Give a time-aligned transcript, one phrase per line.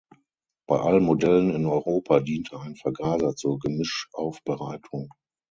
[0.65, 5.11] Bei allen Modellen in Europa diente ein Vergaser zur Gemischaufbereitung.